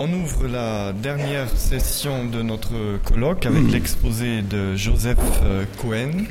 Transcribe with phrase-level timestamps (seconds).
[0.00, 6.24] On ouvre la dernière session de notre colloque avec l'exposé de Joseph euh, Cohen.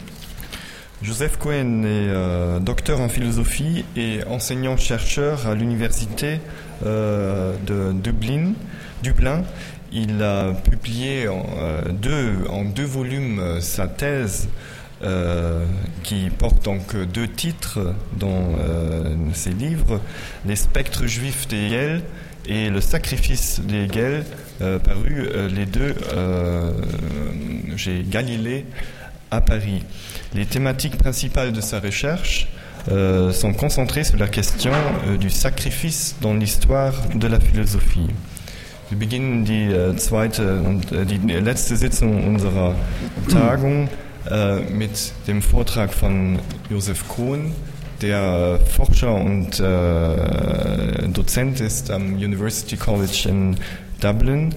[1.02, 6.40] Joseph Cohen est euh, docteur en philosophie et enseignant-chercheur à l'université
[6.86, 8.54] euh, de Dublin,
[9.04, 9.44] Dublin.
[9.91, 11.46] Il a publié en,
[11.91, 14.48] deux, en deux volumes sa thèse
[16.04, 18.55] qui porte donc deux titres dans
[19.34, 20.02] ses livres,
[20.46, 22.02] Les spectres juifs des
[22.48, 24.23] et le sacrifice des Hegel,
[24.61, 26.71] euh, paru euh, les deux euh,
[27.75, 28.65] chez Galilée
[29.29, 29.83] à Paris.
[30.33, 32.47] Les thématiques principales de sa recherche
[33.33, 34.72] sont concentrées sur la question
[35.20, 38.08] du sacrifice dans l'histoire de la philosophie.
[38.89, 42.75] Wir beginnen die zweite und die letzte Sitzung unserer
[43.30, 43.89] Tagung
[44.72, 46.39] mit dem Vortrag von
[46.70, 47.52] Josef Kohn,
[48.02, 53.58] der Forscher und äh, Dozent ist am University College in
[54.00, 54.53] Dublin.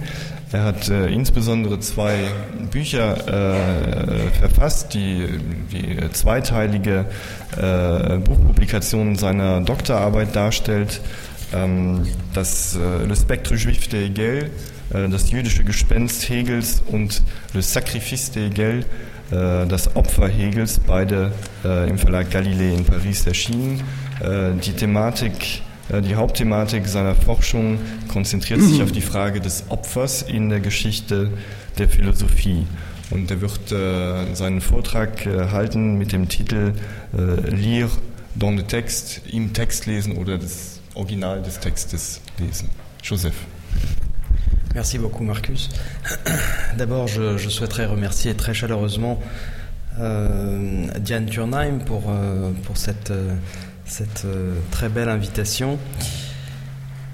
[0.51, 2.25] Er hat äh, insbesondere zwei
[2.71, 5.39] Bücher äh, verfasst, die,
[5.71, 7.05] die zweiteilige
[7.55, 10.99] äh, Buchpublikation seiner Doktorarbeit darstellt.
[11.53, 14.49] Ähm, das äh, Le Spectre Juif de Hegel,
[14.93, 17.21] äh, das jüdische Gespenst Hegels und
[17.53, 18.85] Le Sacrifice de Hegel,
[19.31, 21.31] das Opfer Hegels, beide
[21.63, 23.81] äh, im Verlag Galilei in Paris erschienen.
[24.19, 30.49] Äh, die Thematik, die Hauptthematik seiner Forschung konzentriert sich auf die Frage des Opfers in
[30.49, 31.31] der Geschichte
[31.77, 32.65] der Philosophie.
[33.11, 36.73] Und er wird äh, seinen Vortrag äh, halten mit dem Titel
[37.13, 37.91] äh, Lire
[38.35, 42.69] dans le texte, im Text lesen oder das Original des Textes lesen.
[43.03, 43.35] Joseph.
[44.73, 45.69] Merci beaucoup Marcus.
[46.77, 49.19] D'abord, je, souhaiterais remercier très chaleureusement
[49.99, 53.35] euh, Diane Turnheim pour, euh, pour cette, euh,
[53.85, 54.25] cette
[54.71, 55.77] très belle invitation.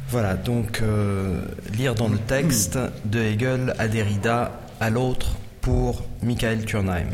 [0.10, 0.82] Voilà, donc
[1.74, 7.10] lire dans le texte de Hegel à Derrida à l'autre pour Michael Turnheim.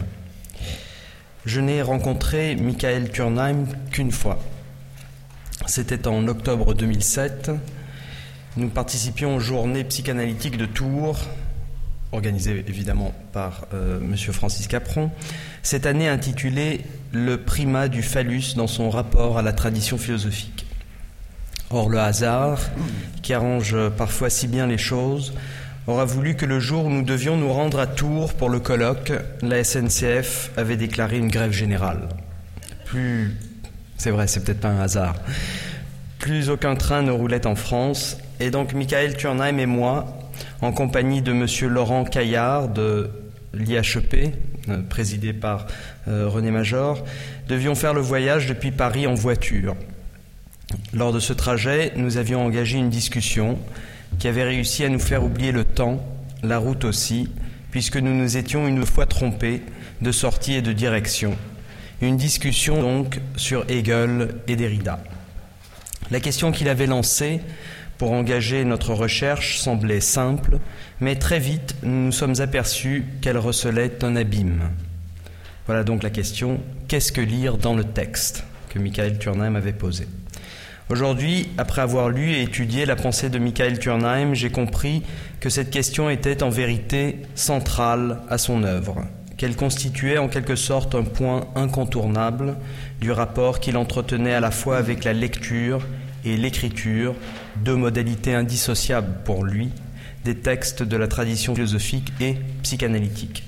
[1.46, 4.40] Je n'ai rencontré Michael Turnheim qu'une fois.
[5.66, 7.50] C'était en octobre 2007
[8.58, 11.20] nous participions aux journées psychanalytiques de Tours,
[12.12, 14.16] organisées évidemment par euh, M.
[14.16, 15.10] Francis Capron,
[15.64, 16.82] cette année intitulée
[17.12, 20.66] Le primat du phallus dans son rapport à la tradition philosophique.
[21.72, 22.60] Or, le hasard,
[23.24, 25.34] qui arrange parfois si bien les choses,
[25.88, 29.12] aura voulu que le jour où nous devions nous rendre à Tours pour le colloque,
[29.42, 32.10] la SNCF avait déclaré une grève générale.
[32.86, 33.36] Plus.
[33.98, 35.16] C'est vrai, c'est peut-être pas un hasard.
[36.20, 40.20] Plus aucun train ne roulait en France et donc Michael Turnheim et moi,
[40.62, 41.48] en compagnie de M.
[41.72, 43.10] Laurent Caillard de
[43.54, 44.36] l'IHEP,
[44.68, 45.66] euh, présidé par
[46.10, 47.06] euh, René Major,
[47.48, 49.78] devions faire le voyage depuis Paris en voiture.
[50.94, 53.58] Lors de ce trajet, nous avions engagé une discussion
[54.20, 56.06] qui avait réussi à nous faire oublier le temps,
[56.42, 57.30] la route aussi,
[57.72, 59.62] puisque nous nous étions une fois trompés
[60.02, 61.38] de sortie et de direction.
[62.02, 65.02] Une discussion donc sur Hegel et Derrida.
[66.12, 67.40] La question qu'il avait lancée
[68.04, 70.58] pour engager notre recherche semblait simple,
[71.00, 74.72] mais très vite nous nous sommes aperçus qu'elle recelait un abîme.
[75.68, 76.60] Voilà donc la question
[76.90, 80.06] qu'est-ce que lire dans le texte que Michael Turnheim avait posé?
[80.90, 85.04] Aujourd'hui, après avoir lu et étudié la pensée de Michael Turnheim, j'ai compris
[85.40, 89.06] que cette question était en vérité centrale à son œuvre,
[89.38, 92.58] qu'elle constituait en quelque sorte un point incontournable
[93.00, 95.86] du rapport qu'il entretenait à la fois avec la lecture
[96.26, 97.16] et l'écriture,
[97.58, 99.72] deux modalités indissociables pour lui
[100.24, 103.44] des textes de la tradition philosophique et psychanalytique.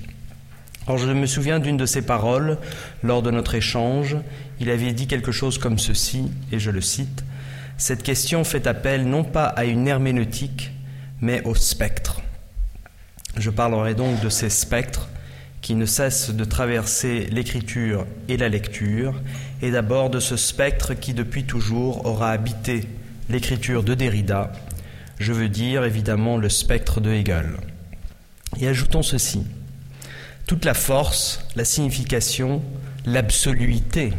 [0.86, 2.58] Or, je me souviens d'une de ses paroles
[3.02, 4.16] lors de notre échange.
[4.60, 7.24] Il avait dit quelque chose comme ceci, et je le cite
[7.76, 10.70] Cette question fait appel non pas à une herméneutique,
[11.20, 12.20] mais au spectre.
[13.36, 15.08] Je parlerai donc de ces spectres
[15.60, 19.20] qui ne cessent de traverser l'écriture et la lecture,
[19.62, 22.84] et d'abord de ce spectre qui depuis toujours aura habité
[23.28, 24.52] l'écriture de Derrida,
[25.18, 27.56] je veux dire évidemment le spectre de Hegel.
[28.60, 29.44] Et ajoutons ceci,
[30.46, 32.62] toute la force, la signification,
[33.04, 34.12] l'absoluité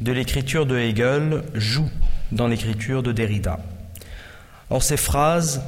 [0.00, 1.90] de l'écriture de Hegel joue
[2.32, 3.58] dans l'écriture de Derrida.
[4.70, 5.62] Or ces phrases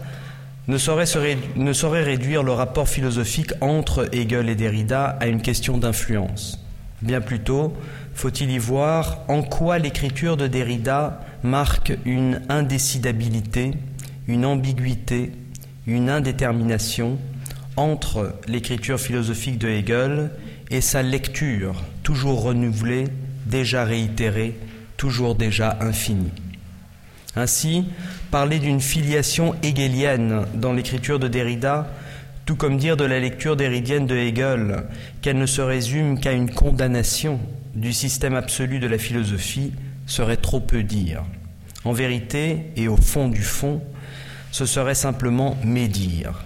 [0.68, 6.64] ne saurait, réduire le rapport philosophique entre Hegel et Derrida à une question d'influence.
[7.02, 7.74] Bien plutôt,
[8.20, 13.70] faut-il y voir en quoi l'écriture de Derrida marque une indécidabilité,
[14.28, 15.32] une ambiguïté,
[15.86, 17.16] une indétermination
[17.78, 20.32] entre l'écriture philosophique de Hegel
[20.70, 23.04] et sa lecture, toujours renouvelée,
[23.46, 24.54] déjà réitérée,
[24.98, 26.32] toujours déjà infinie?
[27.36, 27.86] Ainsi,
[28.30, 31.90] parler d'une filiation hegelienne dans l'écriture de Derrida,
[32.44, 34.84] tout comme dire de la lecture déridienne de Hegel
[35.22, 37.40] qu'elle ne se résume qu'à une condamnation
[37.74, 39.72] du système absolu de la philosophie,
[40.06, 41.22] serait trop peu dire.
[41.84, 43.82] En vérité, et au fond du fond,
[44.50, 46.44] ce serait simplement médire.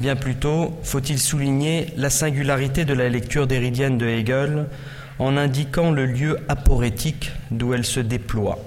[0.00, 4.66] Bien plutôt, faut-il souligner la singularité de la lecture déridienne de Hegel
[5.18, 8.58] en indiquant le lieu aporétique d'où elle se déploie.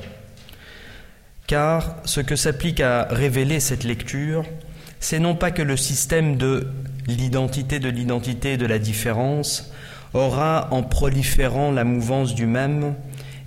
[1.47, 4.45] Car ce que s'applique à révéler cette lecture,
[4.99, 6.67] c'est non pas que le système de
[7.07, 9.71] l'identité de l'identité et de la différence
[10.13, 12.93] aura, en proliférant la mouvance du même,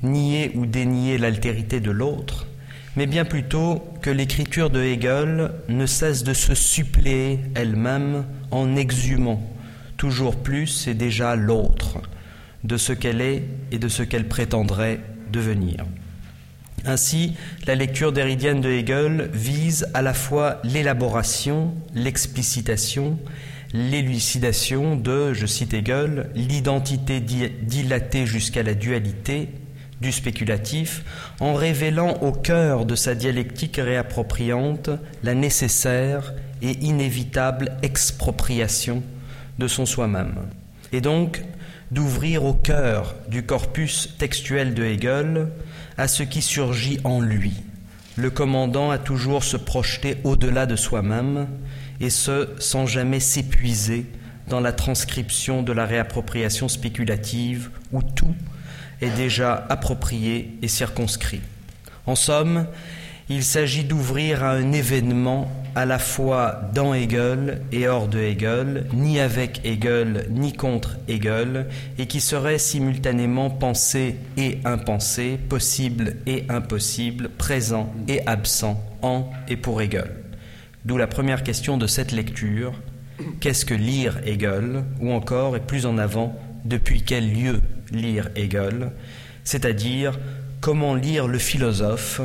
[0.03, 2.47] nié ou dénié l'altérité de l'autre,
[2.97, 9.43] mais bien plutôt que l'écriture de Hegel ne cesse de se suppléer elle-même en exhumant
[9.97, 11.99] toujours plus et déjà l'autre
[12.65, 15.85] de ce qu'elle est et de ce qu'elle prétendrait devenir.
[16.85, 17.35] Ainsi,
[17.67, 23.19] la lecture déridienne de Hegel vise à la fois l'élaboration, l'explicitation,
[23.73, 29.49] l'élucidation de, je cite Hegel, l'identité dilatée jusqu'à la dualité
[30.01, 31.05] du spéculatif,
[31.41, 34.91] en révélant au cœur de sa dialectique réappropriante
[35.23, 39.03] la nécessaire et inévitable expropriation
[39.59, 40.37] de son soi-même.
[40.93, 41.43] Et donc,
[41.91, 45.49] d'ouvrir au cœur du corpus textuel de Hegel
[45.97, 47.53] à ce qui surgit en lui,
[48.17, 51.47] le commandant à toujours se projeter au-delà de soi-même,
[52.01, 54.07] et ce sans jamais s'épuiser
[54.49, 58.35] dans la transcription de la réappropriation spéculative où tout
[59.01, 61.41] est déjà approprié et circonscrit.
[62.07, 62.67] En somme,
[63.29, 68.87] il s'agit d'ouvrir à un événement à la fois dans Hegel et hors de Hegel,
[68.95, 71.67] ni avec Hegel ni contre Hegel,
[71.99, 79.57] et qui serait simultanément pensé et impensé, possible et impossible, présent et absent, en et
[79.57, 80.26] pour Hegel.
[80.87, 82.73] D'où la première question de cette lecture,
[83.41, 87.61] qu'est-ce que lire Hegel, ou encore, et plus en avant, depuis quel lieu
[87.91, 88.93] lire Hegel,
[89.43, 90.17] c'est-à-dire
[90.61, 92.21] comment lire le philosophe,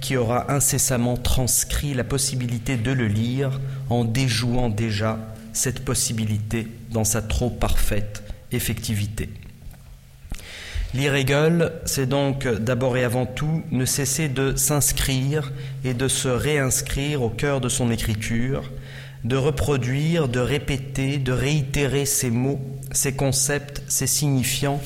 [0.00, 3.60] qui aura incessamment transcrit la possibilité de le lire
[3.90, 5.18] en déjouant déjà
[5.52, 9.28] cette possibilité dans sa trop parfaite effectivité.
[10.96, 15.52] Lire Hegel, c'est donc d'abord et avant tout ne cesser de s'inscrire
[15.84, 18.72] et de se réinscrire au cœur de son écriture,
[19.22, 22.62] de reproduire, de répéter, de réitérer ces mots,
[22.92, 24.80] ces concepts, ces signifiants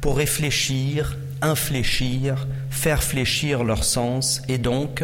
[0.00, 5.02] pour réfléchir, infléchir, faire fléchir leur sens, et donc,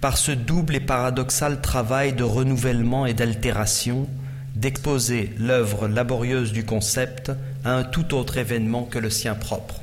[0.00, 4.08] par ce double et paradoxal travail de renouvellement et d'altération,
[4.56, 7.30] d'exposer l'œuvre laborieuse du concept
[7.66, 9.82] à un tout autre événement que le sien propre.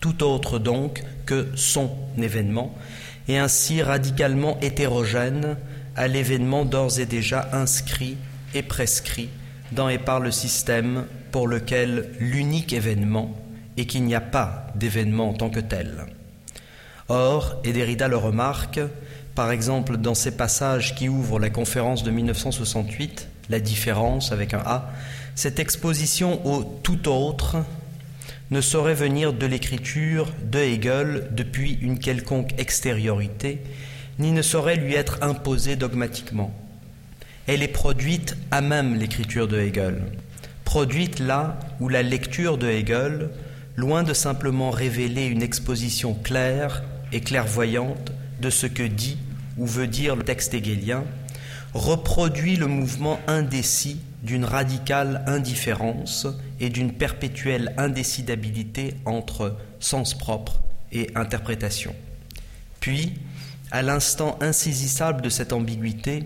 [0.00, 2.74] Tout autre donc que son événement,
[3.28, 5.58] et ainsi radicalement hétérogène
[5.96, 8.16] à l'événement d'ores et déjà inscrit
[8.54, 9.28] et prescrit
[9.70, 13.36] dans et par le système pour lequel l'unique événement
[13.76, 16.06] et qu'il n'y a pas d'événement en tant que tel.
[17.10, 18.80] Or, et Derrida le remarque,
[19.34, 24.62] par exemple dans ces passages qui ouvrent la conférence de 1968, La différence avec un
[24.64, 24.92] A,
[25.34, 27.56] cette exposition au tout autre
[28.50, 33.60] ne saurait venir de l'écriture de Hegel depuis une quelconque extériorité,
[34.18, 36.52] ni ne saurait lui être imposée dogmatiquement.
[37.46, 40.02] Elle est produite à même l'écriture de Hegel,
[40.64, 43.30] produite là où la lecture de Hegel
[43.76, 46.82] loin de simplement révéler une exposition claire
[47.12, 49.18] et clairvoyante de ce que dit
[49.56, 51.04] ou veut dire le texte hegelien,
[51.74, 56.26] reproduit le mouvement indécis d'une radicale indifférence
[56.60, 60.60] et d'une perpétuelle indécidabilité entre sens propre
[60.92, 61.94] et interprétation.
[62.80, 63.14] Puis,
[63.70, 66.24] à l'instant insaisissable de cette ambiguïté,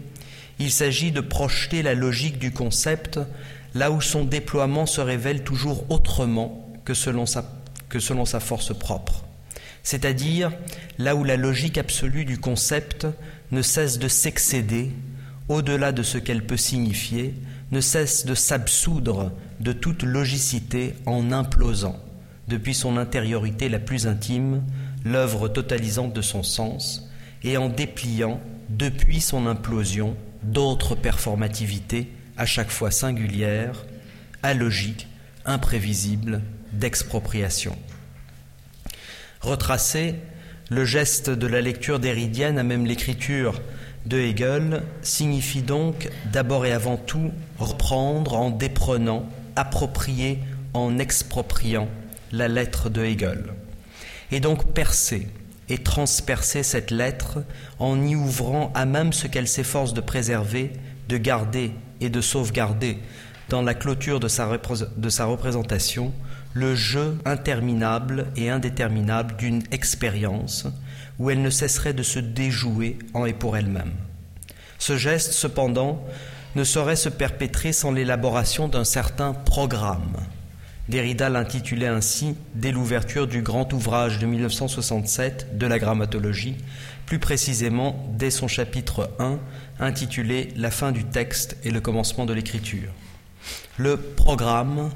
[0.59, 3.19] il s'agit de projeter la logique du concept
[3.75, 9.25] là où son déploiement se révèle toujours autrement que selon sa, force propre.
[9.83, 10.53] C'est-à-dire
[10.99, 13.07] là où la logique absolue du concept
[13.51, 14.93] ne cesse de s'excéder
[15.53, 17.35] au-delà de ce qu'elle peut signifier,
[17.73, 21.97] ne cesse de s'absoudre de toute logicité en implosant,
[22.49, 24.63] depuis son intériorité la plus intime,
[25.05, 27.09] l'œuvre totalisante de son sens,
[27.45, 28.41] et en dépliant,
[28.71, 33.85] depuis son implosion, d'autres performativités, à chaque fois singulières,
[34.43, 35.07] allogiques,
[35.45, 36.41] imprévisibles,
[36.73, 37.77] d'expropriation.
[39.43, 40.15] Retracé,
[40.71, 43.61] le geste de la lecture d'Héridienne à même l'écriture
[44.07, 50.39] de Hegel signifie donc d'abord et avant tout reprendre en déprenant, approprier
[50.75, 51.89] en expropriant
[52.33, 53.45] la lettre de Hegel,
[54.31, 55.29] et donc percer
[55.69, 57.45] et transpercer cette lettre
[57.79, 60.73] en y ouvrant à même ce qu'elle s'efforce de préserver,
[61.09, 62.99] de garder et de sauvegarder
[63.49, 64.49] dans la clôture de sa,
[64.97, 66.13] de sa représentation,
[66.55, 70.67] le jeu interminable et indéterminable d'une expérience
[71.19, 73.93] où elle ne cesserait de se déjouer en et pour elle-même.
[74.79, 76.05] Ce geste, cependant,
[76.55, 80.17] ne saurait se perpétrer sans l'élaboration d'un certain programme.
[80.89, 86.57] Derrida l'intitulait ainsi dès l'ouverture du grand ouvrage de 1967 de la grammatologie,
[87.07, 89.39] plus précisément dès son chapitre 1
[89.79, 92.91] intitulé La fin du texte et le commencement de l'écriture.
[93.77, 94.91] Le programme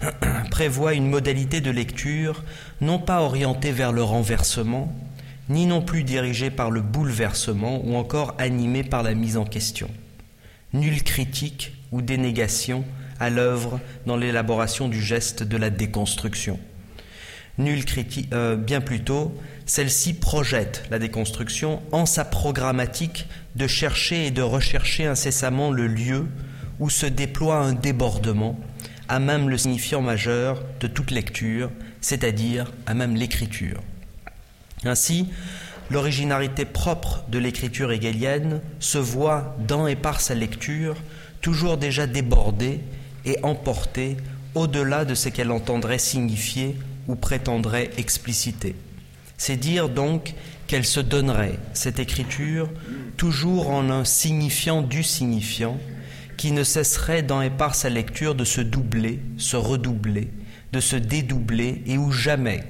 [0.50, 2.42] prévoit une modalité de lecture
[2.80, 4.92] non pas orientée vers le renversement,
[5.48, 9.90] ni non plus dirigée par le bouleversement ou encore animée par la mise en question.
[10.72, 12.84] Nulle critique ou dénégation
[13.18, 16.58] à l'œuvre dans l'élaboration du geste de la déconstruction.
[17.56, 19.34] Nulle critique, euh, bien plutôt,
[19.66, 23.26] celle-ci projette la déconstruction en sa programmatique
[23.56, 26.26] de chercher et de rechercher incessamment le lieu
[26.78, 28.58] où se déploie un débordement,
[29.08, 33.82] à même le signifiant majeur de toute lecture, c'est-à-dire à même l'écriture.
[34.84, 35.28] Ainsi,
[35.90, 40.96] l'originalité propre de l'écriture hegelienne se voit dans et par sa lecture
[41.40, 42.80] toujours déjà débordée
[43.24, 44.16] et emportée
[44.54, 48.74] au-delà de ce qu'elle entendrait signifier ou prétendrait expliciter.
[49.36, 50.34] C'est dire donc
[50.66, 52.68] qu'elle se donnerait, cette écriture,
[53.16, 55.78] toujours en un signifiant du signifiant,
[56.36, 60.28] qui ne cesserait dans et par sa lecture de se doubler, se redoubler,
[60.72, 62.64] de se dédoubler, et où jamais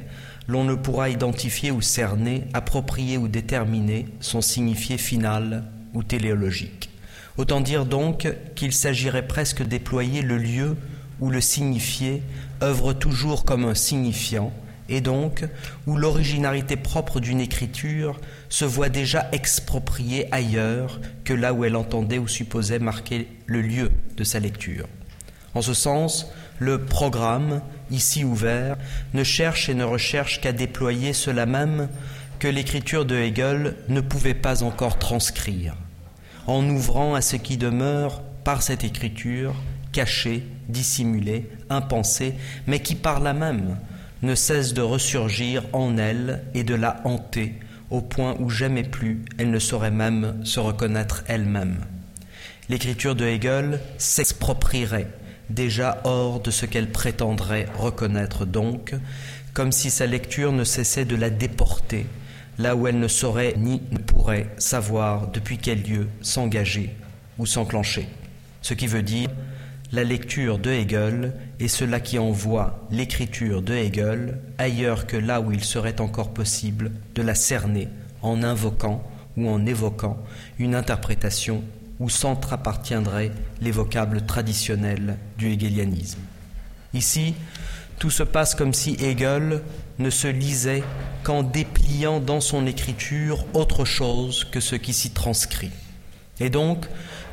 [0.49, 5.65] l'on ne pourra identifier ou cerner, approprier ou déterminer son signifié final
[5.95, 6.91] ou téléologique.
[7.37, 10.77] Autant dire donc qu'il s'agirait presque déployer le lieu
[11.21, 12.23] où le signifié
[12.63, 14.53] œuvre toujours comme un signifiant,
[14.89, 15.45] et donc
[15.87, 22.19] où l'originalité propre d'une écriture se voit déjà expropriée ailleurs que là où elle entendait
[22.19, 24.89] ou supposait marquer le lieu de sa lecture.
[25.55, 28.77] En ce sens, le programme, ici ouvert,
[29.15, 31.89] ne cherche et ne recherche qu'à déployer cela même
[32.39, 35.75] que l'écriture de Hegel ne pouvait pas encore transcrire,
[36.47, 39.55] en ouvrant à ce qui demeure par cette écriture,
[39.93, 42.35] cachée, dissimulée, impensée,
[42.67, 43.79] mais qui par là même
[44.23, 47.55] ne cesse de ressurgir en elle et de la hanter
[47.91, 51.79] au point où jamais plus elle ne saurait même se reconnaître elle-même.
[52.69, 55.09] L'écriture de Hegel s'exproprierait
[55.51, 58.95] déjà hors de ce qu'elle prétendrait reconnaître donc,
[59.55, 62.07] comme si sa lecture ne cessait de la déporter,
[62.59, 66.95] là où elle ne saurait ni ne pourrait savoir depuis quel lieu s'engager
[67.39, 68.09] ou s'enclencher.
[68.63, 69.29] Ce qui veut dire
[69.91, 75.51] la lecture de Hegel est cela qui envoie l'écriture de Hegel ailleurs que là où
[75.51, 77.89] il serait encore possible de la cerner
[78.21, 79.03] en invoquant
[79.39, 80.19] ou en évoquant
[80.59, 81.65] une interprétation
[82.01, 86.21] où s'entre-appartiendraient les vocables traditionnels du hegelianisme.
[86.95, 87.35] Ici,
[87.99, 89.63] tout se passe comme si Hegel
[89.99, 90.85] ne se lisait
[91.25, 95.73] qu'en dépliant dans son écriture autre chose que ce qui s'y transcrit.
[96.39, 96.87] Et donc,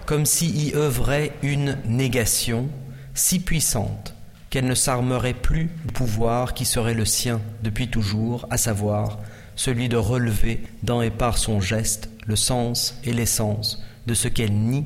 [0.05, 2.69] comme s'il y œuvrait une négation
[3.13, 4.15] si puissante
[4.49, 9.19] qu'elle ne s'armerait plus du pouvoir qui serait le sien depuis toujours, à savoir
[9.55, 14.53] celui de relever dans et par son geste le sens et l'essence de ce qu'elle
[14.53, 14.85] nie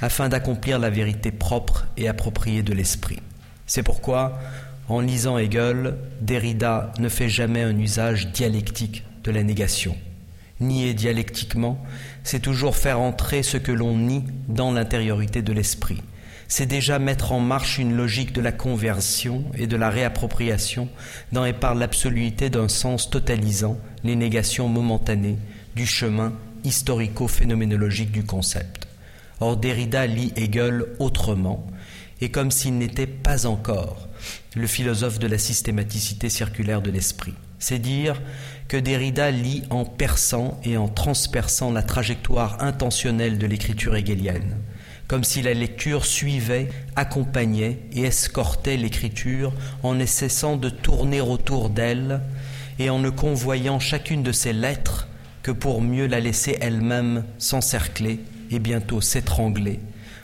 [0.00, 3.20] afin d'accomplir la vérité propre et appropriée de l'esprit.
[3.66, 4.38] C'est pourquoi,
[4.88, 9.96] en lisant Hegel, Derrida ne fait jamais un usage dialectique de la négation.
[10.60, 11.82] Nier dialectiquement,
[12.22, 16.02] c'est toujours faire entrer ce que l'on nie dans l'intériorité de l'esprit.
[16.48, 20.88] C'est déjà mettre en marche une logique de la conversion et de la réappropriation
[21.30, 25.38] dans et par l'absoluité d'un sens totalisant les négations momentanées
[25.76, 26.32] du chemin
[26.64, 28.86] historico-phénoménologique du concept.
[29.40, 31.66] Or Derrida lit Hegel autrement,
[32.20, 34.08] et comme s'il n'était pas encore
[34.54, 37.34] le philosophe de la systématicité circulaire de l'esprit.
[37.58, 38.20] C'est dire
[38.68, 44.56] que Derrida lit en perçant et en transperçant la trajectoire intentionnelle de l'écriture hegelienne,
[45.08, 49.52] comme si la lecture suivait, accompagnait et escortait l'écriture
[49.82, 52.20] en ne cessant de tourner autour d'elle
[52.78, 55.06] et en ne convoyant chacune de ses lettres
[55.42, 58.20] que pour mieux la laisser elle-même s'encercler
[58.50, 59.80] et bientôt s'étrangler,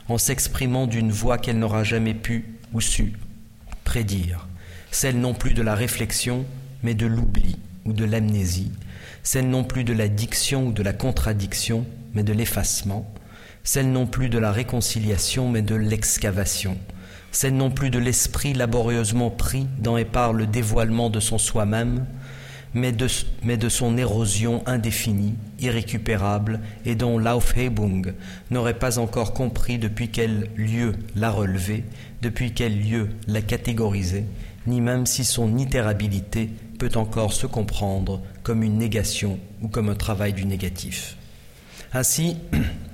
[0.08, 3.14] en s'exprimant d'une voix qu'elle n'aura jamais pu ou su
[3.84, 4.48] prédire,
[4.90, 6.44] celle non plus de la réflexion,
[6.82, 8.72] mais de l'oubli ou de l'amnésie,
[9.22, 13.12] celle non plus de la diction ou de la contradiction, mais de l'effacement,
[13.64, 16.76] celle non plus de la réconciliation, mais de l'excavation,
[17.32, 22.06] celle non plus de l'esprit laborieusement pris dans et par le dévoilement de son soi-même,
[22.76, 28.12] mais de, son érosion indéfinie, irrécupérable, et dont Laufhebung
[28.50, 31.84] n'aurait pas encore compris depuis quel lieu la relever,
[32.20, 34.26] depuis quel lieu la catégoriser,
[34.66, 39.94] ni même si son itérabilité peut encore se comprendre comme une négation ou comme un
[39.94, 41.16] travail du négatif.
[41.94, 42.36] Ainsi,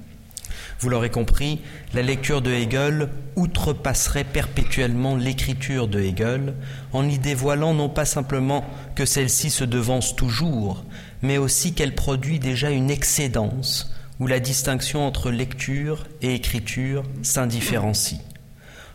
[0.82, 1.60] vous l'aurez compris,
[1.94, 6.54] la lecture de Hegel outrepasserait perpétuellement l'écriture de Hegel
[6.92, 8.64] en y dévoilant non pas simplement
[8.96, 10.84] que celle-ci se devance toujours,
[11.22, 18.20] mais aussi qu'elle produit déjà une excédence où la distinction entre lecture et écriture s'indifférencie.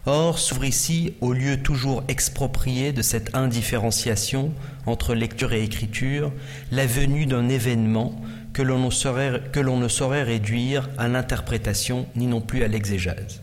[0.06, 4.52] Or, s'ouvre ici, au lieu toujours exproprié de cette indifférenciation
[4.86, 6.34] entre lecture et écriture,
[6.70, 8.14] la venue d'un événement
[8.58, 13.42] que l'on ne, saurait réduire à l'interprétation ni non plus à l'exégèse.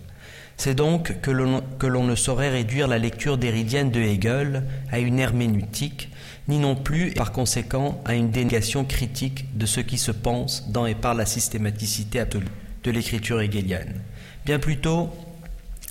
[0.56, 6.10] C'est donc que l'on ne saurait réduire la lecture déridienne de Hegel à une herméneutique,
[6.48, 10.86] ni non plus, par conséquent, à une dénégation critique de ce qui se pense dans
[10.86, 12.46] et par la systématicité absolue
[12.82, 14.00] de l'écriture hegelienne.
[14.44, 15.10] Bien plutôt,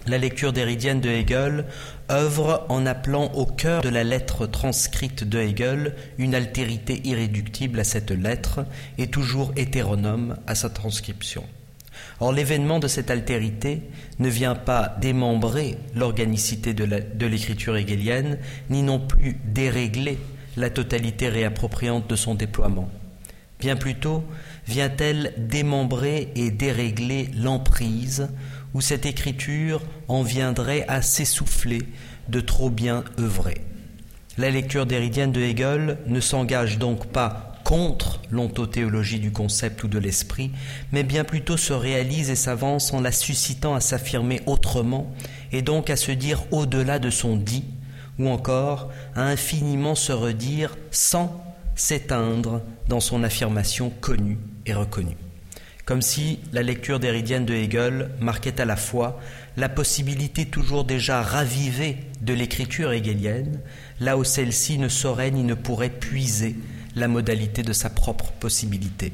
[0.05, 1.65] la lecture déridienne de Hegel
[2.13, 7.83] œuvre en appelant au cœur de la lettre transcrite de Hegel une altérité irréductible à
[7.83, 8.65] cette lettre
[8.97, 11.43] et toujours hétéronome à sa transcription.
[12.19, 13.81] Or, l'événement de cette altérité
[14.19, 18.37] ne vient pas démembrer l'organicité de l'écriture hegelienne,
[18.69, 20.19] ni non plus dérégler
[20.55, 22.89] la totalité réappropriante de son déploiement.
[23.59, 24.23] Bien plutôt,
[24.67, 28.29] vient-elle démembrer et dérégler l'emprise
[28.73, 31.81] où cette écriture en viendrait à s'essouffler
[32.29, 33.61] de trop bien œuvrer.
[34.37, 39.99] La lecture déridienne de Hegel ne s'engage donc pas contre l'ontothéologie du concept ou de
[39.99, 40.51] l'esprit,
[40.91, 45.13] mais bien plutôt se réalise et s'avance en la suscitant à s'affirmer autrement,
[45.51, 47.65] et donc à se dire au-delà de son dit,
[48.19, 51.43] ou encore à infiniment se redire sans
[51.75, 55.17] s'éteindre dans son affirmation connue et reconnue
[55.85, 59.19] comme si la lecture d'Héridienne de Hegel marquait à la fois
[59.57, 63.59] la possibilité toujours déjà ravivée de l'écriture hegelienne,
[63.99, 66.55] là où celle-ci ne saurait ni ne pourrait puiser
[66.95, 69.13] la modalité de sa propre possibilité.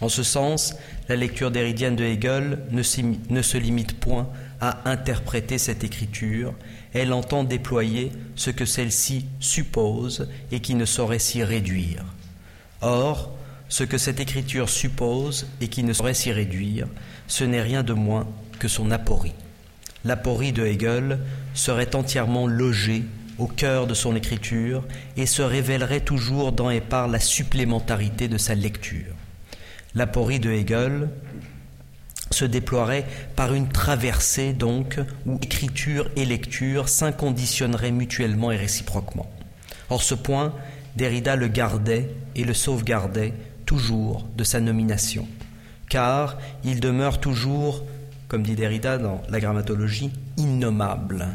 [0.00, 0.76] En ce sens,
[1.08, 2.82] la lecture d'Héridienne de Hegel ne,
[3.30, 4.28] ne se limite point
[4.60, 6.54] à interpréter cette écriture,
[6.92, 12.04] elle entend déployer ce que celle-ci suppose et qui ne saurait s'y réduire.
[12.80, 13.35] Or,
[13.68, 16.86] ce que cette écriture suppose et qui ne saurait s'y réduire,
[17.26, 18.26] ce n'est rien de moins
[18.58, 19.34] que son aporie.
[20.04, 21.18] L'aporie de Hegel
[21.54, 23.04] serait entièrement logée
[23.38, 24.84] au cœur de son écriture
[25.16, 29.14] et se révélerait toujours dans et par la supplémentarité de sa lecture.
[29.94, 31.08] L'aporie de Hegel
[32.30, 39.30] se déploierait par une traversée donc où écriture et lecture s'inconditionneraient mutuellement et réciproquement.
[39.90, 40.54] Or ce point,
[40.96, 43.34] Derrida le gardait et le sauvegardait
[43.66, 45.26] toujours de sa nomination,
[45.88, 47.82] car il demeure toujours,
[48.28, 51.26] comme dit Derrida dans la grammatologie, innommable,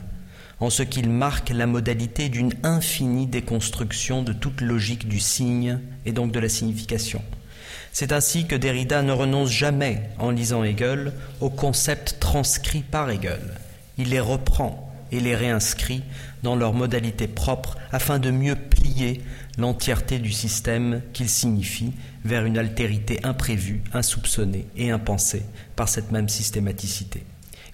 [0.59, 6.11] en ce qu'il marque la modalité d'une infinie déconstruction de toute logique du signe et
[6.11, 7.21] donc de la signification.
[7.93, 13.41] C'est ainsi que Derrida ne renonce jamais, en lisant Hegel, aux concepts transcrits par Hegel.
[13.97, 16.03] Il les reprend et les réinscrit
[16.43, 19.21] dans leur modalité propre afin de mieux plier
[19.57, 25.43] l'entièreté du système qu'il signifie vers une altérité imprévue, insoupçonnée et impensée
[25.75, 27.23] par cette même systématicité.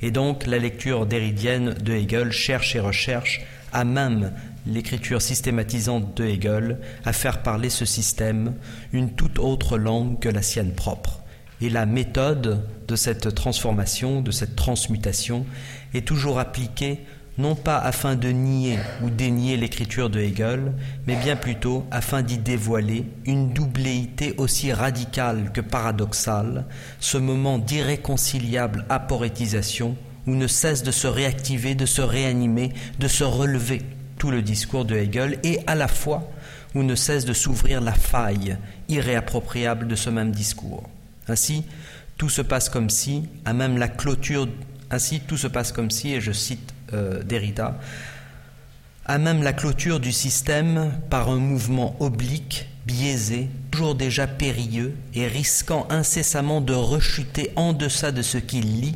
[0.01, 3.41] Et donc la lecture déridienne de Hegel cherche et recherche
[3.73, 4.31] à même
[4.65, 8.53] l'écriture systématisante de Hegel à faire parler ce système
[8.91, 11.21] une toute autre langue que la sienne propre.
[11.59, 15.45] Et la méthode de cette transformation, de cette transmutation,
[15.93, 16.99] est toujours appliquée
[17.37, 20.73] non pas afin de nier ou dénier l'écriture de Hegel,
[21.05, 26.65] mais bien plutôt afin d'y dévoiler une doubléité aussi radicale que paradoxale,
[26.99, 29.95] ce moment d'irréconciliable aporétisation
[30.25, 33.81] où ne cesse de se réactiver, de se réanimer, de se relever
[34.17, 36.29] tout le discours de Hegel, et à la fois
[36.75, 38.57] où ne cesse de s'ouvrir la faille
[38.89, 40.89] irréappropriable de ce même discours.
[41.27, 41.63] Ainsi,
[42.17, 44.47] tout se passe comme si, à même la clôture,
[44.89, 47.21] ainsi tout se passe comme si, et je cite euh,
[49.05, 55.27] à même la clôture du système par un mouvement oblique, biaisé, toujours déjà périlleux et
[55.27, 58.95] risquant incessamment de rechuter en deçà de ce qu'il lit,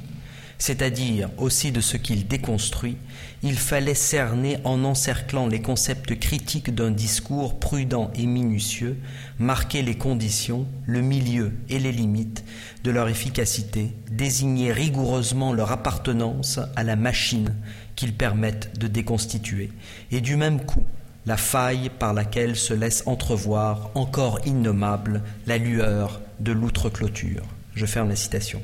[0.58, 2.98] c'est-à-dire aussi de ce qu'il déconstruit,
[3.42, 8.98] il fallait cerner en encerclant les concepts critiques d'un discours prudent et minutieux,
[9.40, 12.44] marquer les conditions, le milieu et les limites
[12.84, 17.56] de leur efficacité, désigner rigoureusement leur appartenance à la machine
[18.02, 19.70] qu'ils permettent de déconstituer,
[20.12, 20.84] et du même coup
[21.28, 27.44] la faille par laquelle se laisse entrevoir, encore innommable, la lueur de l'outre-clôture.
[27.76, 28.60] Je ferme la citation.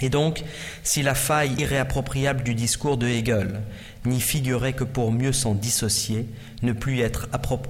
[0.00, 0.44] Et donc,
[0.84, 3.62] si la faille irréappropriable du discours de Hegel
[4.04, 6.28] n'y figurait que pour mieux s'en dissocier,
[6.62, 7.28] ne plus, être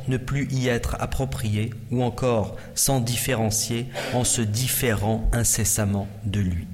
[0.09, 6.67] ne plus y être approprié, ou encore s'en différencier en se différant incessamment de lui.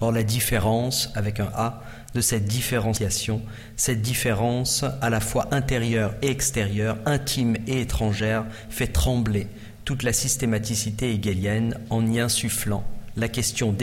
[0.00, 1.82] Or, la différence, avec un A,
[2.14, 3.42] de cette différenciation,
[3.76, 9.46] cette différence à la fois intérieure et extérieure, intime et étrangère, fait trembler
[9.84, 12.84] toute la systématicité hegelienne en y insufflant
[13.16, 13.74] la question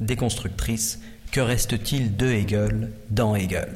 [0.00, 3.72] déconstructrice que reste-t-il de Hegel dans Hegel?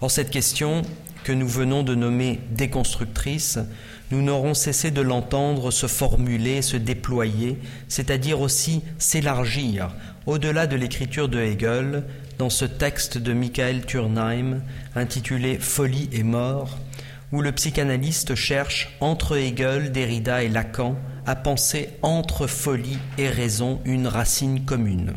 [0.00, 0.82] Or cette question
[1.24, 3.58] que nous venons de nommer déconstructrice,
[4.10, 7.58] nous n'aurons cessé de l'entendre se formuler, se déployer,
[7.88, 9.90] c'est-à-dire aussi s'élargir
[10.28, 12.04] au-delà de l'écriture de Hegel
[12.36, 14.60] dans ce texte de Michael Turnheim
[14.94, 16.78] intitulé Folie et mort,
[17.32, 23.80] où le psychanalyste cherche entre Hegel, Derrida et Lacan à penser entre folie et raison
[23.86, 25.14] une racine commune.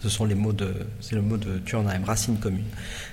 [0.00, 2.66] Ce sont les mots de, c'est le mot de Turnheim, racine commune.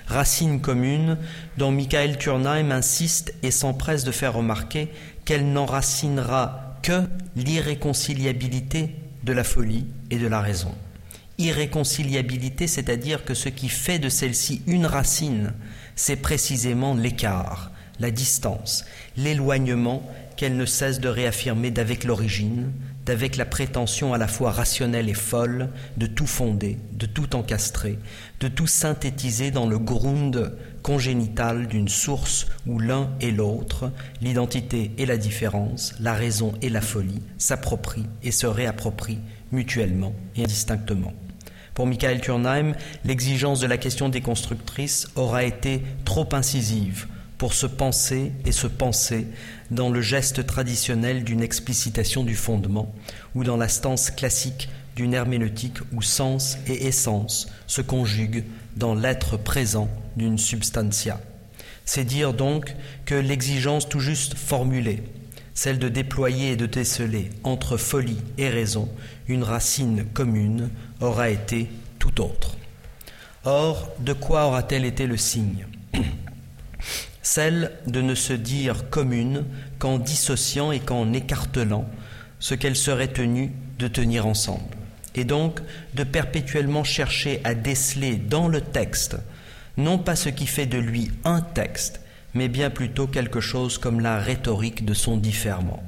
[0.06, 1.18] Racine commune
[1.58, 4.90] dont Michael Turnheim insiste et s'empresse de faire remarquer
[5.24, 7.02] qu'elle n'enracinera que
[7.34, 10.72] l'irréconciliabilité de la folie et de la raison.
[11.38, 15.52] Irréconciliabilité, c'est-à-dire que ce qui fait de celle-ci une racine,
[15.96, 18.84] c'est précisément l'écart, la distance,
[19.16, 22.72] l'éloignement qu'elle ne cesse de réaffirmer d'avec l'origine,
[23.06, 27.98] d'avec la prétention à la fois rationnelle et folle de tout fonder, de tout encastrer,
[28.40, 35.06] de tout synthétiser dans le ground congénital d'une source où l'un et l'autre, l'identité et
[35.06, 39.20] la différence, la raison et la folie, s'approprient et se réapproprient
[39.52, 41.12] mutuellement et indistinctement.
[41.74, 48.30] Pour Michael Turnheim, l'exigence de la question déconstructrice aura été trop incisive pour se penser
[48.46, 49.26] et se penser
[49.72, 52.94] dans le geste traditionnel d'une explicitation du fondement
[53.34, 58.44] ou dans la stance classique d'une herméneutique où sens et essence se conjuguent
[58.76, 61.20] dans l'être présent d'une substantia.
[61.84, 65.02] C'est dire donc que l'exigence tout juste formulée,
[65.54, 68.88] celle de déployer et de déceler entre folie et raison
[69.28, 72.56] une racine commune, aura été tout autre.
[73.44, 75.66] Or, de quoi aura-t-elle été le signe?
[77.22, 79.44] Celle de ne se dire commune
[79.78, 81.88] qu'en dissociant et qu'en écartelant
[82.40, 84.76] ce qu'elle serait tenue de tenir ensemble,
[85.14, 85.60] et donc
[85.94, 89.16] de perpétuellement chercher à déceler dans le texte
[89.76, 92.00] non pas ce qui fait de lui un texte,
[92.34, 95.82] mais bien plutôt quelque chose comme la rhétorique de son différement.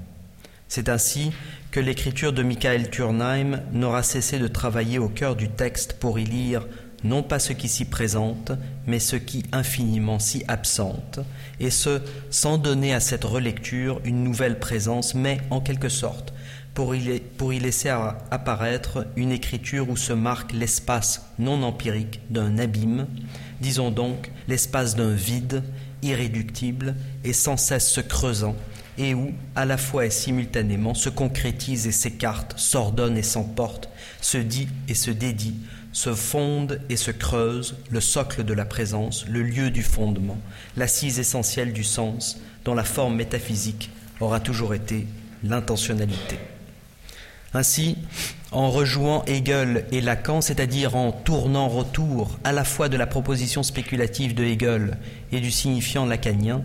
[0.69, 1.33] C'est ainsi
[1.71, 6.25] que l'écriture de Michael Turnheim n'aura cessé de travailler au cœur du texte pour y
[6.25, 6.67] lire
[7.05, 8.53] non pas ce qui s'y présente,
[8.87, 11.21] mais ce qui infiniment s'y absente,
[11.61, 16.33] et ce, sans donner à cette relecture une nouvelle présence, mais en quelque sorte,
[16.75, 17.89] pour y, pour y laisser
[18.31, 23.07] apparaître une écriture où se marque l'espace non empirique d'un abîme,
[23.61, 25.63] disons donc l'espace d'un vide,
[26.07, 28.57] irréductible et sans cesse se creusant,
[28.99, 33.91] et où, à la fois et simultanément, se concrétise et s'écarte, s'ordonne et s'emporte,
[34.21, 35.57] se dit et se dédie,
[35.93, 40.39] se fonde et se creuse le socle de la présence, le lieu du fondement,
[40.77, 43.91] l'assise essentielle du sens, dont la forme métaphysique
[44.21, 45.07] aura toujours été
[45.43, 46.39] l'intentionnalité.
[47.55, 47.97] Ainsi,
[48.57, 53.63] en rejouant Hegel et Lacan, c'est-à-dire en tournant retour à la fois de la proposition
[53.63, 54.97] spéculative de Hegel
[55.31, 56.63] et du signifiant lacanien,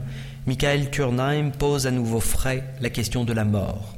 [0.48, 3.98] Michael Turnheim pose à nouveau frais la question de la mort.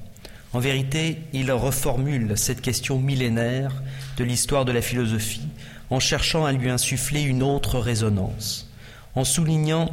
[0.54, 3.84] En vérité, il reformule cette question millénaire
[4.18, 5.48] de l'histoire de la philosophie
[5.92, 8.72] en cherchant à lui insuffler une autre résonance,
[9.14, 9.92] en soulignant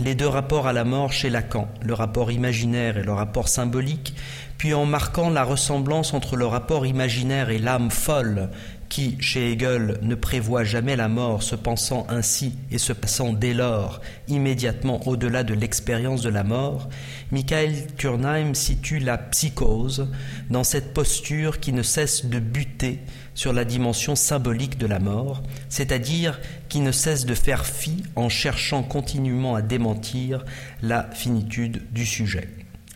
[0.00, 4.14] les deux rapports à la mort chez Lacan, le rapport imaginaire et le rapport symbolique,
[4.56, 8.48] puis en marquant la ressemblance entre le rapport imaginaire et l'âme folle
[8.88, 13.54] qui, chez Hegel, ne prévoit jamais la mort, se pensant ainsi et se passant dès
[13.54, 16.88] lors immédiatement au-delà de l'expérience de la mort,
[17.30, 20.10] Michael Turnheim situe la psychose
[20.50, 23.00] dans cette posture qui ne cesse de buter
[23.34, 28.28] sur la dimension symbolique de la mort, c'est-à-dire qui ne cesse de faire fi en
[28.28, 30.44] cherchant continuellement à démentir
[30.82, 32.48] la finitude du sujet.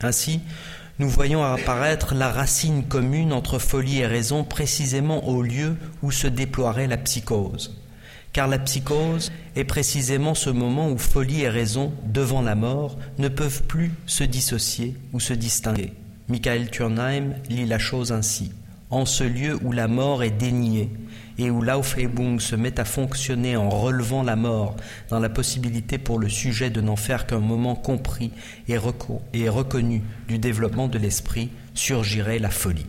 [0.02, 0.40] Ainsi,
[0.98, 6.26] nous voyons apparaître la racine commune entre folie et raison précisément au lieu où se
[6.26, 7.82] déploierait la psychose.
[8.32, 13.28] Car la psychose est précisément ce moment où folie et raison, devant la mort, ne
[13.28, 15.92] peuvent plus se dissocier ou se distinguer.
[16.28, 18.52] Michael Turnheim lit la chose ainsi.
[18.90, 20.90] En ce lieu où la mort est déniée
[21.38, 24.76] et où l'Aufhebung se met à fonctionner en relevant la mort
[25.10, 28.30] dans la possibilité pour le sujet de n'en faire qu'un moment compris
[28.68, 32.86] et, reconnu du développement de l'esprit, surgirait la folie.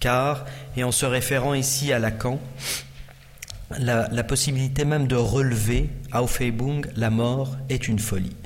[0.00, 0.44] Car,
[0.76, 2.40] et en se référant ici à Lacan,
[3.78, 8.36] la, la possibilité même de relever, Aufhebung, la mort, est une folie.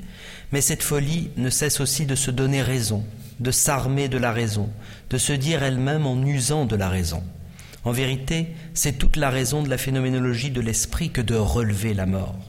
[0.51, 3.03] Mais cette folie ne cesse aussi de se donner raison,
[3.39, 4.69] de s'armer de la raison,
[5.13, 7.21] de se dire elle-même en usant de la raison.
[7.83, 12.07] En vérité, c'est toute la raison de la phénoménologie de l'esprit que de relever la
[12.07, 12.39] mort.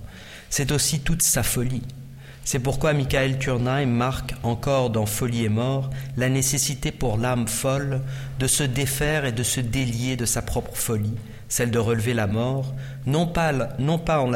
[0.48, 1.82] C'est aussi toute sa folie.
[2.42, 8.00] C'est pourquoi Michael Turnheim marque encore dans Folie et mort la nécessité pour l'âme folle
[8.38, 11.16] de se défaire et de se délier de sa propre folie,
[11.50, 12.74] celle de relever la mort,
[13.04, 14.30] non pas, non pas en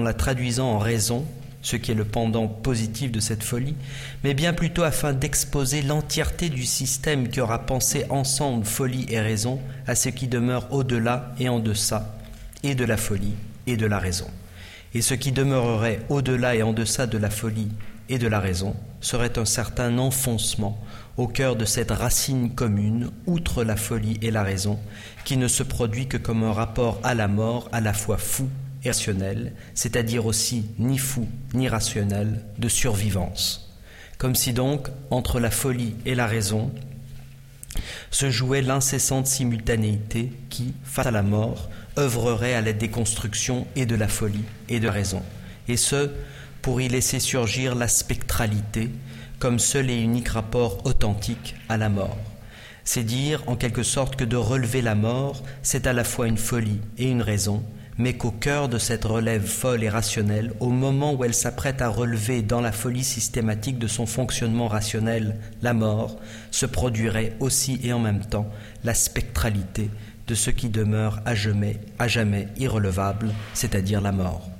[0.00, 1.24] la traduisant en raison,
[1.62, 3.76] ce qui est le pendant positif de cette folie,
[4.24, 9.60] mais bien plutôt afin d'exposer l'entièreté du système qui aura pensé ensemble folie et raison
[9.86, 12.16] à ce qui demeure au-delà et en deçà,
[12.64, 13.34] et de la folie
[13.66, 14.26] et de la raison.
[14.94, 17.68] Et ce qui demeurerait au-delà et en deçà de la folie
[18.08, 20.78] et de la raison serait un certain enfoncement
[21.16, 24.78] au cœur de cette racine commune, outre la folie et la raison,
[25.24, 28.48] qui ne se produit que comme un rapport à la mort à la fois fou
[28.84, 33.72] rationnel, c'est-à-dire aussi ni fou ni rationnel, de survivance.
[34.18, 36.70] Comme si donc, entre la folie et la raison,
[38.10, 43.94] se jouait l'incessante simultanéité qui, face à la mort, œuvrerait à la déconstruction et de
[43.94, 45.22] la folie et de la raison,
[45.68, 46.10] et ce,
[46.60, 48.90] pour y laisser surgir la spectralité
[49.38, 52.16] comme seul et unique rapport authentique à la mort.
[52.84, 56.38] C'est dire, en quelque sorte, que de relever la mort, c'est à la fois une
[56.38, 57.64] folie et une raison,
[58.02, 61.88] mais qu'au cœur de cette relève folle et rationnelle, au moment où elle s'apprête à
[61.88, 66.18] relever dans la folie systématique de son fonctionnement rationnel la mort,
[66.50, 68.50] se produirait aussi et en même temps
[68.82, 69.88] la spectralité
[70.26, 74.50] de ce qui demeure à jamais, à jamais irrelevable, c'est-à-dire la mort.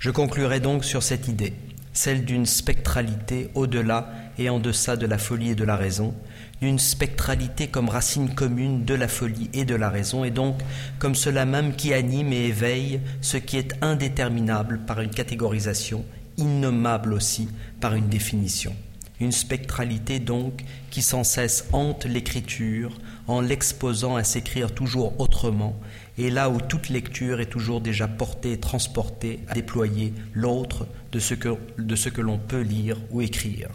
[0.00, 1.54] Je conclurai donc sur cette idée,
[1.92, 6.12] celle d'une spectralité au-delà et en deçà de la folie et de la raison,
[6.60, 10.56] d'une spectralité comme racine commune de la folie et de la raison, et donc
[10.98, 16.04] comme cela même qui anime et éveille ce qui est indéterminable par une catégorisation,
[16.36, 17.48] innommable aussi
[17.80, 18.74] par une définition.
[19.20, 25.78] Une spectralité donc qui sans cesse hante l'écriture en l'exposant à s'écrire toujours autrement,
[26.18, 31.34] et là où toute lecture est toujours déjà portée transportée à déployer l'autre de ce
[31.78, 33.68] de ce que l'on peut lire ou écrire.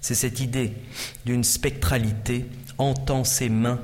[0.00, 0.72] C'est cette idée
[1.26, 2.46] d'une spectralité
[2.78, 3.80] hantant ses mains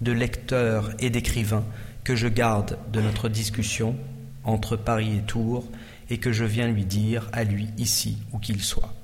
[0.00, 1.64] de lecteurs et d'écrivains
[2.04, 3.96] que je garde de notre discussion
[4.44, 5.68] entre Paris et Tours
[6.08, 8.94] et que je viens lui dire à lui ici où qu'il soit.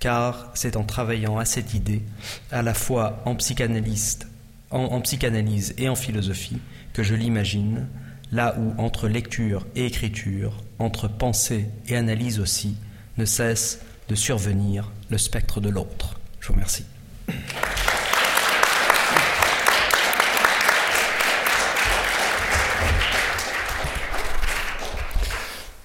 [0.00, 2.02] Car c'est en travaillant à cette idée,
[2.50, 4.28] à la fois en, psychanalyste,
[4.70, 6.60] en, en psychanalyse et en philosophie,
[6.94, 7.86] que je l'imagine,
[8.32, 12.76] là où entre lecture et écriture, entre pensée et analyse aussi,
[13.18, 16.18] ne cesse de survenir le spectre de l'autre.
[16.40, 16.84] Je vous remercie.